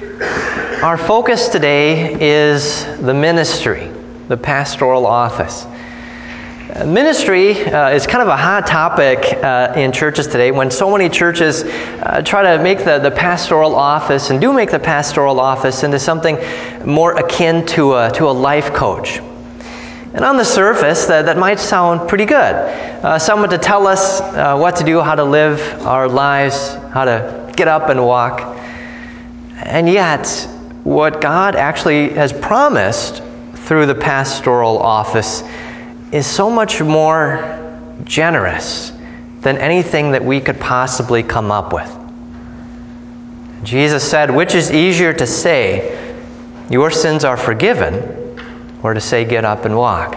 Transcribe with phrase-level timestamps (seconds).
[0.00, 3.90] Our focus today is the ministry,
[4.28, 5.66] the pastoral office.
[6.86, 11.10] Ministry uh, is kind of a hot topic uh, in churches today when so many
[11.10, 15.82] churches uh, try to make the, the pastoral office and do make the pastoral office
[15.82, 16.38] into something
[16.86, 19.18] more akin to a, to a life coach.
[20.14, 22.54] And on the surface, that, that might sound pretty good.
[23.04, 27.04] Uh, someone to tell us uh, what to do, how to live our lives, how
[27.04, 28.56] to get up and walk.
[29.62, 30.26] And yet,
[30.84, 33.22] what God actually has promised
[33.54, 35.42] through the pastoral office
[36.12, 38.92] is so much more generous
[39.42, 41.96] than anything that we could possibly come up with.
[43.62, 46.16] Jesus said, Which is easier to say,
[46.70, 48.38] Your sins are forgiven,
[48.82, 50.16] or to say, Get up and walk?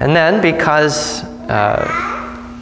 [0.00, 2.12] And then, because uh,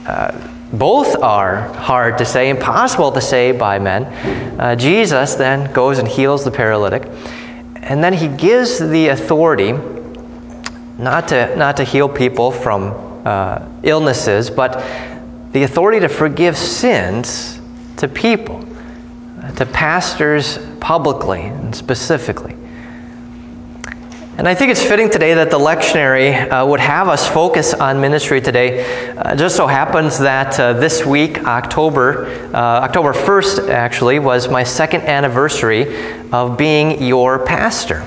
[0.06, 4.04] uh, both are hard to say, impossible to say by men,
[4.60, 7.08] uh, Jesus then goes and heals the paralytic.
[7.76, 9.72] And then he gives the authority
[10.98, 12.92] not to, not to heal people from
[13.24, 14.84] uh, illnesses, but
[15.52, 17.60] the authority to forgive sins
[17.96, 18.64] to people,
[19.56, 22.54] to pastors publicly and specifically.
[24.40, 28.00] And I think it's fitting today that the lectionary uh, would have us focus on
[28.00, 29.12] ministry today.
[29.14, 32.24] Uh, just so happens that uh, this week, October,
[32.54, 38.02] uh, October 1st, actually, was my second anniversary of being your pastor.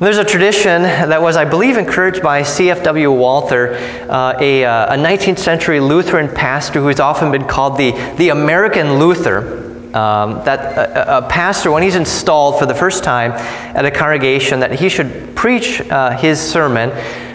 [0.00, 3.12] There's a tradition that was, I believe, encouraged by C.F.W.
[3.12, 3.76] Walther,
[4.10, 8.30] uh, a, uh, a, 19th century Lutheran pastor who has often been called the, the
[8.30, 9.63] American Luther.
[9.94, 13.30] Um, that a, a, pastor, when he's installed for the first time
[13.76, 16.90] at a congregation, that he should preach uh, his sermon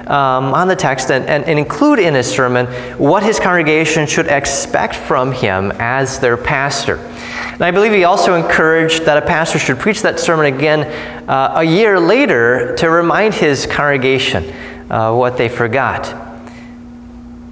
[0.10, 2.66] um, on the text and, and, and, include in his sermon
[2.98, 6.98] what his congregation should expect from him as their pastor.
[6.98, 10.82] And I believe he also encouraged that a pastor should preach that sermon again
[11.30, 14.52] uh, a year later to remind his congregation
[14.90, 16.08] uh, what they forgot.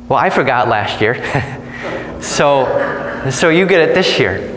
[0.10, 1.16] Well, I forgot last year,
[2.22, 4.57] so, so you get it this year.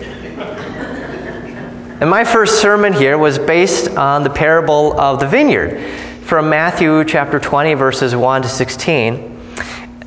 [2.01, 5.79] And my first sermon here was based on the parable of the vineyard
[6.23, 9.39] from Matthew chapter 20, verses 1 to 16,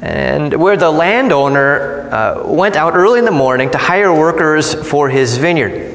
[0.02, 5.08] and where the landowner uh, went out early in the morning to hire workers for
[5.08, 5.93] his vineyard.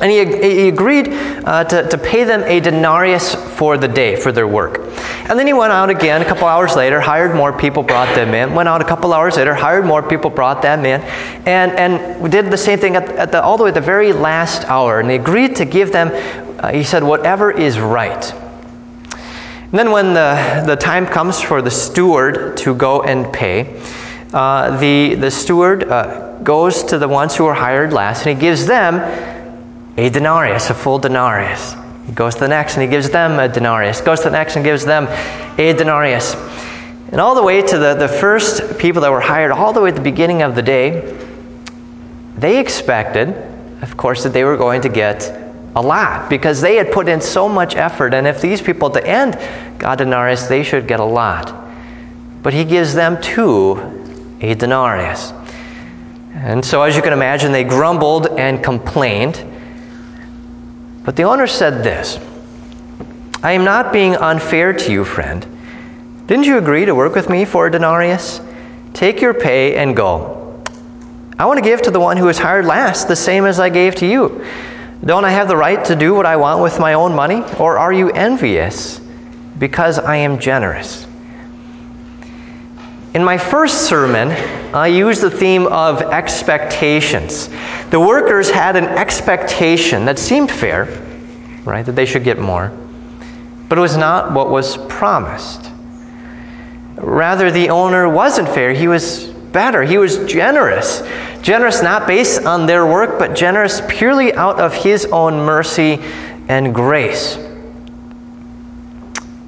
[0.00, 1.08] And he, he agreed
[1.44, 4.78] uh, to, to pay them a denarius for the day for their work.
[5.30, 8.34] And then he went out again a couple hours later, hired more people, brought them
[8.34, 8.54] in.
[8.54, 11.00] Went out a couple hours later, hired more people, brought them in.
[11.46, 14.12] And, and did the same thing at, at the, all the way at the very
[14.12, 15.00] last hour.
[15.00, 16.10] And he agreed to give them,
[16.58, 18.32] uh, he said, whatever is right.
[18.32, 23.80] And then when the, the time comes for the steward to go and pay,
[24.32, 28.40] uh, the, the steward uh, goes to the ones who were hired last and he
[28.40, 29.00] gives them
[29.96, 31.74] a denarius, a full denarius.
[32.06, 34.00] He goes to the next and he gives them a denarius.
[34.00, 35.06] Goes to the next and gives them
[35.58, 36.34] a denarius.
[37.10, 39.90] And all the way to the, the first people that were hired, all the way
[39.90, 41.16] at the beginning of the day,
[42.36, 43.28] they expected,
[43.82, 45.30] of course, that they were going to get
[45.76, 48.14] a lot because they had put in so much effort.
[48.14, 49.38] And if these people at the end
[49.78, 51.54] got denarius, they should get a lot.
[52.42, 55.32] But he gives them two, a denarius.
[56.34, 59.36] And so, as you can imagine, they grumbled and complained.
[61.04, 62.18] But the owner said this
[63.42, 65.46] I am not being unfair to you, friend.
[66.26, 68.40] Didn't you agree to work with me for a denarius?
[68.94, 70.62] Take your pay and go.
[71.38, 73.68] I want to give to the one who was hired last the same as I
[73.68, 74.46] gave to you.
[75.04, 77.42] Don't I have the right to do what I want with my own money?
[77.58, 79.00] Or are you envious
[79.58, 81.06] because I am generous?
[83.14, 84.32] In my first sermon,
[84.74, 87.48] I used the theme of expectations.
[87.90, 90.86] The workers had an expectation that seemed fair,
[91.64, 92.72] right, that they should get more,
[93.68, 95.70] but it was not what was promised.
[96.96, 101.04] Rather, the owner wasn't fair, he was better, he was generous.
[101.40, 106.00] Generous not based on their work, but generous purely out of his own mercy
[106.48, 107.36] and grace.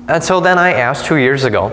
[0.06, 1.72] And so then I asked two years ago,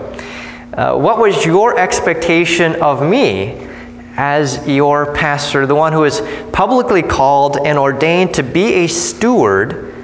[0.76, 3.68] uh, what was your expectation of me
[4.16, 6.20] as your pastor, the one who is
[6.52, 9.94] publicly called and ordained to be a steward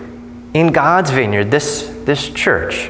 [0.54, 2.88] in God's vineyard, this, this church?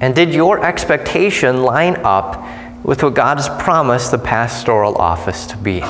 [0.00, 2.44] And did your expectation line up
[2.84, 5.80] with what God has promised the pastoral office to be?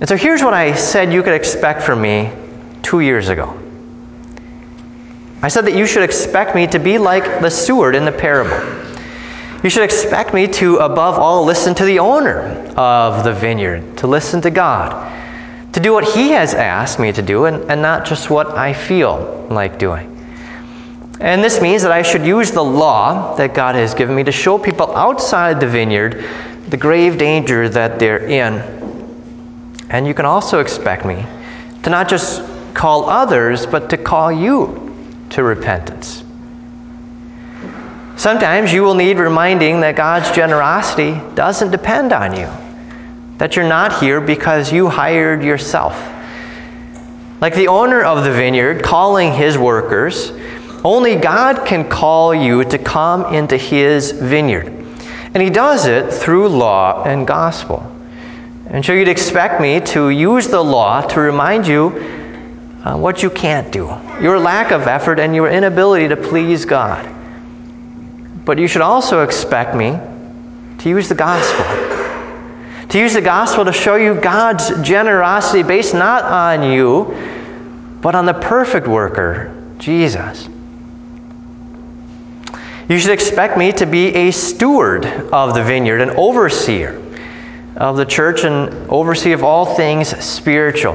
[0.00, 2.32] And so here's what I said you could expect from me
[2.82, 3.60] two years ago.
[5.44, 8.56] I said that you should expect me to be like the steward in the parable.
[9.62, 12.44] You should expect me to, above all, listen to the owner
[12.78, 15.12] of the vineyard, to listen to God,
[15.74, 18.72] to do what He has asked me to do and, and not just what I
[18.72, 20.10] feel like doing.
[21.20, 24.32] And this means that I should use the law that God has given me to
[24.32, 26.24] show people outside the vineyard
[26.68, 28.54] the grave danger that they're in.
[29.90, 31.26] And you can also expect me
[31.82, 32.42] to not just
[32.72, 34.83] call others, but to call you
[35.34, 36.24] to repentance.
[38.16, 42.48] Sometimes you will need reminding that God's generosity doesn't depend on you,
[43.38, 45.94] that you're not here because you hired yourself.
[47.40, 50.30] Like the owner of the vineyard calling his workers,
[50.84, 54.68] only God can call you to come into his vineyard.
[55.34, 57.90] And he does it through law and gospel.
[58.68, 62.23] And so you'd expect me to use the law to remind you
[62.84, 63.86] uh, what you can't do,
[64.20, 67.08] your lack of effort, and your inability to please God.
[68.44, 69.98] But you should also expect me
[70.78, 71.64] to use the gospel.
[72.90, 77.16] To use the gospel to show you God's generosity based not on you,
[78.02, 80.48] but on the perfect worker, Jesus.
[82.88, 87.00] You should expect me to be a steward of the vineyard, an overseer
[87.76, 90.94] of the church, and oversee of all things spiritual.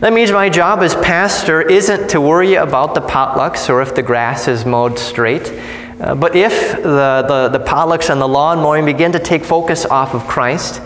[0.00, 4.02] That means my job as pastor isn't to worry about the potlucks or if the
[4.02, 5.52] grass is mowed straight.
[6.00, 9.84] Uh, but if the, the, the potlucks and the lawn mowing begin to take focus
[9.84, 10.80] off of Christ,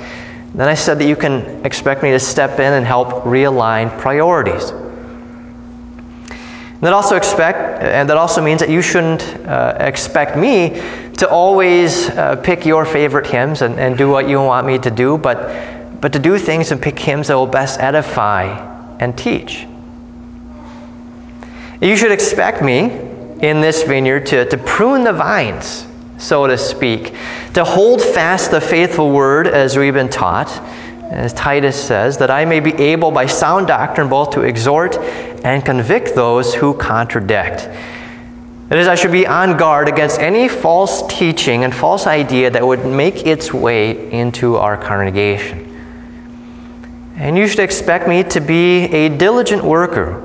[0.53, 4.73] then I said that you can expect me to step in and help realign priorities.
[6.81, 10.71] That also expect, and that also means that you shouldn't uh, expect me
[11.19, 14.91] to always uh, pick your favorite hymns and, and do what you want me to
[14.91, 19.67] do, but, but to do things and pick hymns that will best edify and teach.
[21.81, 22.85] You should expect me
[23.43, 25.87] in this vineyard to, to prune the vines,
[26.19, 27.15] so to speak,
[27.53, 30.49] to hold fast the faithful word as we've been taught,
[31.11, 34.97] as Titus says, that I may be able by sound doctrine both to exhort
[35.45, 37.69] and convict those who contradict.
[38.69, 42.67] That is, I should be on guard against any false teaching and false idea that
[42.67, 45.64] would make its way into our congregation.
[47.17, 50.21] And you should expect me to be a diligent worker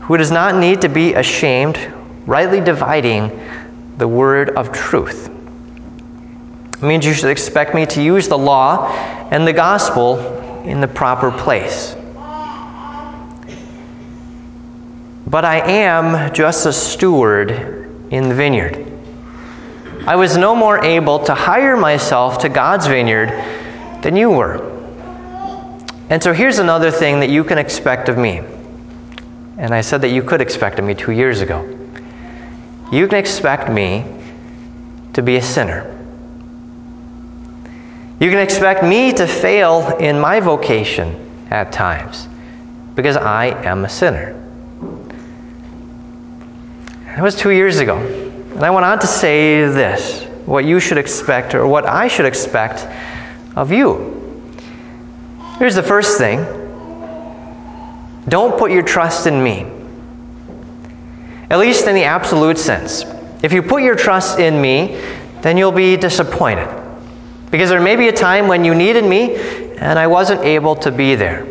[0.00, 1.78] who does not need to be ashamed,
[2.26, 3.30] rightly dividing
[3.98, 5.28] the word of truth.
[6.74, 8.88] It means you should expect me to use the law
[9.32, 10.18] and the gospel
[10.62, 11.96] in the proper place.
[15.26, 17.50] But I am just a steward
[18.10, 18.86] in the vineyard.
[20.06, 23.28] I was no more able to hire myself to God's vineyard
[24.02, 24.77] than you were.
[26.10, 28.42] And so here's another thing that you can expect of me.
[29.58, 31.62] And I said that you could expect of me two years ago.
[32.90, 34.04] You can expect me
[35.12, 35.94] to be a sinner.
[38.20, 41.14] You can expect me to fail in my vocation
[41.50, 42.28] at times
[42.94, 44.34] because I am a sinner.
[47.04, 47.96] That was two years ago.
[47.98, 52.26] And I went on to say this what you should expect, or what I should
[52.26, 52.86] expect
[53.54, 54.17] of you.
[55.58, 56.44] Here's the first thing
[58.28, 59.66] don't put your trust in me,
[61.50, 63.04] at least in the absolute sense.
[63.42, 65.00] If you put your trust in me,
[65.40, 66.68] then you'll be disappointed.
[67.50, 69.36] Because there may be a time when you needed me
[69.78, 71.46] and I wasn't able to be there.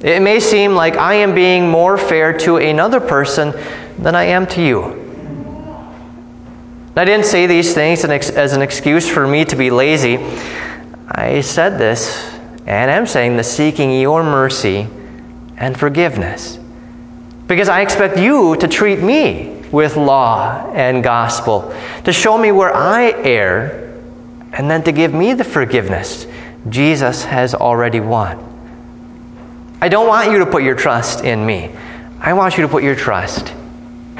[0.00, 3.52] It may seem like I am being more fair to another person
[3.98, 4.94] than I am to you.
[6.94, 10.18] I didn't say these things as an excuse for me to be lazy.
[11.10, 12.37] I said this
[12.68, 14.86] and I'm saying the seeking your mercy
[15.56, 16.58] and forgiveness.
[17.46, 22.74] Because I expect you to treat me with law and gospel, to show me where
[22.74, 23.98] I err,
[24.52, 26.26] and then to give me the forgiveness
[26.68, 28.44] Jesus has already won.
[29.80, 31.70] I don't want you to put your trust in me.
[32.20, 33.54] I want you to put your trust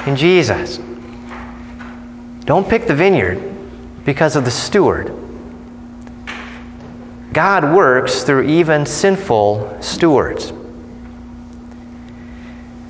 [0.07, 0.81] in Jesus.
[2.47, 3.43] Don't pick the vineyard
[4.07, 5.13] because of the steward.
[7.33, 10.51] God works through even sinful stewards.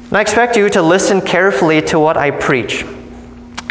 [0.09, 2.85] And I expect you to listen carefully to what I preach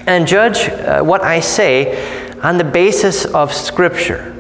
[0.06, 1.98] and judge uh, what I say
[2.42, 4.34] on the basis of Scripture.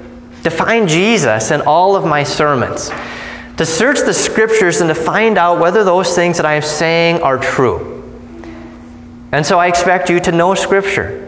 [0.43, 2.89] To find Jesus in all of my sermons.
[3.57, 7.21] To search the Scriptures and to find out whether those things that I am saying
[7.21, 7.93] are true.
[9.31, 11.26] And so I expect you to know Scripture.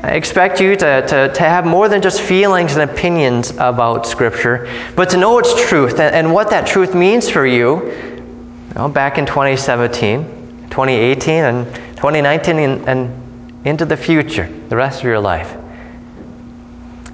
[0.00, 4.70] I expect you to, to, to have more than just feelings and opinions about Scripture,
[4.94, 8.88] but to know its truth and, and what that truth means for you, you know,
[8.88, 15.18] back in 2017, 2018, and 2019, and, and into the future, the rest of your
[15.18, 15.56] life.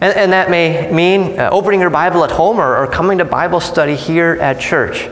[0.02, 3.24] And, and that may mean uh, opening your Bible at home or, or coming to
[3.24, 5.08] Bible study here at church.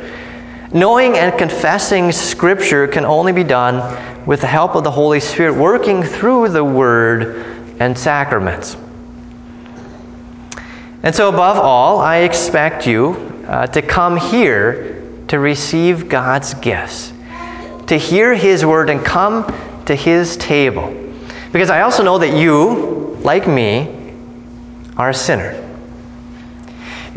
[0.75, 5.55] Knowing and confessing Scripture can only be done with the help of the Holy Spirit
[5.55, 8.77] working through the Word and sacraments.
[11.03, 17.13] And so, above all, I expect you uh, to come here to receive God's gifts,
[17.89, 19.53] to hear His Word and come
[19.87, 20.97] to His table.
[21.51, 24.15] Because I also know that you, like me,
[24.97, 25.59] are a sinner.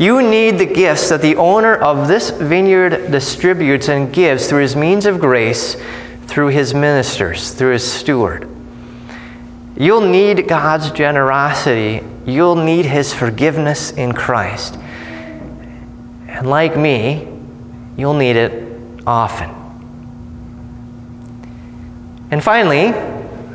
[0.00, 4.74] You need the gifts that the owner of this vineyard distributes and gives through his
[4.74, 5.76] means of grace,
[6.26, 8.55] through his ministers, through his steward.
[9.76, 12.02] You'll need God's generosity.
[12.24, 14.78] You'll need his forgiveness in Christ.
[16.28, 17.28] And like me,
[17.96, 19.50] you'll need it often.
[22.30, 22.88] And finally,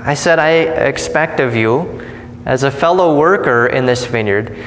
[0.03, 2.01] I said I expect of you,
[2.45, 4.57] as a fellow worker in this vineyard,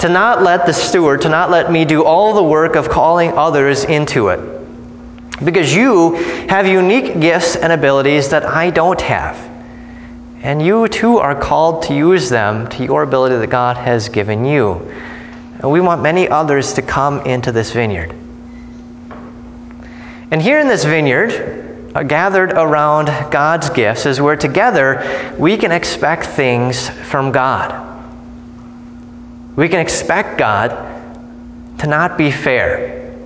[0.00, 3.32] to not let the steward, to not let me do all the work of calling
[3.32, 4.40] others into it.
[5.44, 6.14] Because you
[6.48, 9.53] have unique gifts and abilities that I don't have.
[10.44, 14.44] And you too are called to use them to your ability that God has given
[14.44, 14.74] you.
[15.60, 18.14] And we want many others to come into this vineyard.
[20.30, 25.72] And here in this vineyard, uh, gathered around God's gifts, is where together we can
[25.72, 27.80] expect things from God.
[29.56, 30.70] We can expect God
[31.78, 33.16] to not be fair.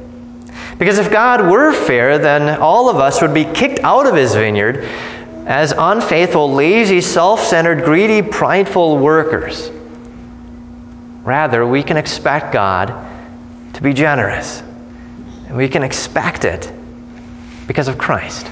[0.79, 4.35] Because if God were fair, then all of us would be kicked out of his
[4.35, 4.89] vineyard
[5.49, 9.71] as unfaithful, lazy, self centered, greedy, prideful workers.
[11.25, 12.95] Rather, we can expect God
[13.73, 14.63] to be generous.
[15.47, 16.71] And we can expect it
[17.67, 18.47] because of Christ.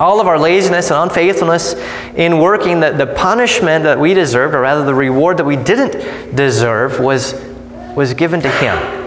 [0.00, 1.74] All of our laziness and unfaithfulness
[2.16, 6.34] in working, the, the punishment that we deserved, or rather the reward that we didn't
[6.34, 7.34] deserve, was,
[7.94, 8.97] was given to Him.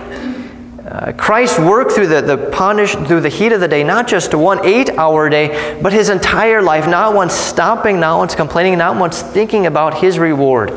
[0.91, 4.35] Uh, Christ worked through the, the punish through the heat of the day, not just
[4.35, 9.21] one eight-hour day, but his entire life, not once stopping, not once complaining, not once
[9.21, 10.69] thinking about his reward.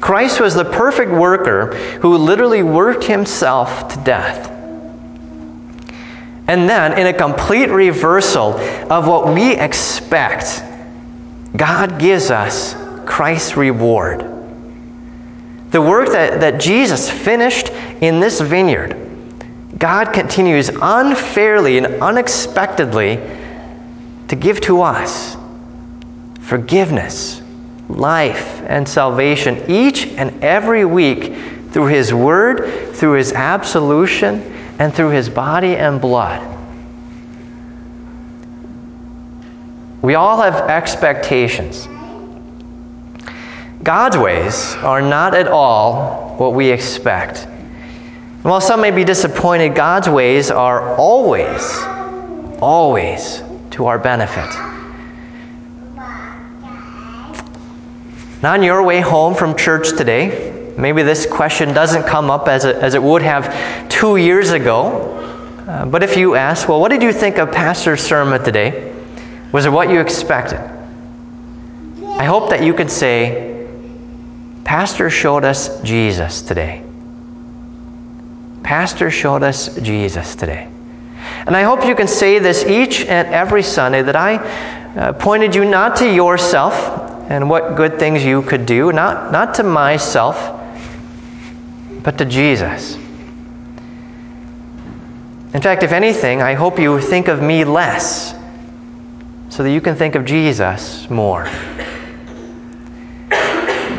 [0.00, 4.50] Christ was the perfect worker who literally worked himself to death.
[6.48, 8.54] And then, in a complete reversal
[8.90, 10.60] of what we expect,
[11.56, 12.74] God gives us
[13.04, 14.22] Christ's reward.
[15.70, 17.68] The work that, that Jesus finished
[18.00, 19.05] in this vineyard,
[19.78, 23.20] God continues unfairly and unexpectedly
[24.28, 25.36] to give to us
[26.40, 27.42] forgiveness,
[27.88, 31.34] life, and salvation each and every week
[31.72, 36.54] through His Word, through His absolution and through his body and blood.
[40.02, 41.88] We all have expectations.
[43.82, 47.48] God's ways are not at all what we expect.
[48.46, 51.82] And while some may be disappointed, God's ways are always,
[52.62, 54.48] always to our benefit.
[58.42, 62.66] Now, on your way home from church today, Maybe this question doesn't come up as
[62.66, 65.12] it, as it would have two years ago.
[65.66, 68.94] Uh, but if you ask, well, what did you think of Pastor's sermon today?
[69.52, 70.60] Was it what you expected?
[72.18, 73.66] I hope that you could say,
[74.64, 76.85] Pastor showed us Jesus today.
[78.66, 80.68] Pastor showed us Jesus today.
[81.46, 85.54] And I hope you can say this each and every Sunday that I uh, pointed
[85.54, 86.74] you not to yourself
[87.30, 90.60] and what good things you could do, not, not to myself,
[92.02, 92.96] but to Jesus.
[95.54, 98.34] In fact, if anything, I hope you think of me less
[99.48, 101.44] so that you can think of Jesus more.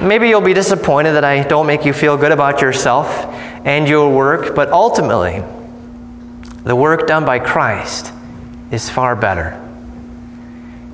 [0.01, 3.26] Maybe you'll be disappointed that I don't make you feel good about yourself
[3.67, 5.43] and your work, but ultimately,
[6.63, 8.13] the work done by Christ
[8.71, 9.62] is far better.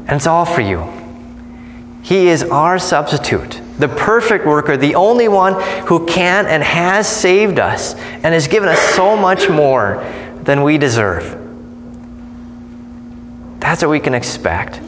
[0.07, 0.83] And it's all for you.
[2.01, 7.59] He is our substitute the perfect worker, the only one who can and has saved
[7.59, 10.05] us and has given us so much more
[10.43, 11.39] than we deserve.
[13.59, 14.79] That's what we can expect.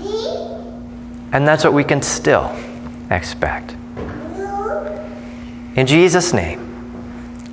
[1.31, 2.55] And that's what we can still
[3.09, 3.75] expect.
[5.75, 6.64] In Jesus' name,